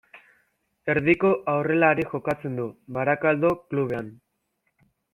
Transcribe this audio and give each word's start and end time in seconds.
Erdiko 0.93 1.31
aurrelari 1.53 2.07
jokatzen 2.15 2.57
du, 2.63 2.67
Barakaldo 2.99 3.55
klubean. 3.71 4.15